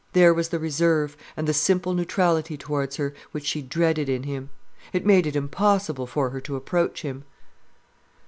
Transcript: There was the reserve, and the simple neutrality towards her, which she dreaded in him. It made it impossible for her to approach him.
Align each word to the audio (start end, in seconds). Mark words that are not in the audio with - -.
There 0.13 0.33
was 0.33 0.49
the 0.49 0.57
reserve, 0.57 1.15
and 1.37 1.47
the 1.47 1.53
simple 1.53 1.93
neutrality 1.93 2.57
towards 2.57 2.95
her, 2.95 3.13
which 3.33 3.45
she 3.45 3.61
dreaded 3.61 4.09
in 4.09 4.23
him. 4.23 4.49
It 4.93 5.05
made 5.05 5.27
it 5.27 5.35
impossible 5.35 6.07
for 6.07 6.31
her 6.31 6.41
to 6.41 6.55
approach 6.55 7.03
him. 7.03 7.23